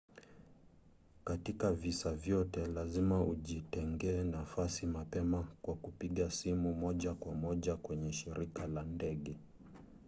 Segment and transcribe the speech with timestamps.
[1.25, 8.67] katika visa vyote lazima ujitengee nafasi mapema kwa kupiga simu moja kwa moja kwenye shirika
[8.67, 9.37] la ndege